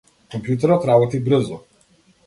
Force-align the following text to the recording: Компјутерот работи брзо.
Компјутерот 0.35 0.89
работи 0.91 1.23
брзо. 1.29 1.63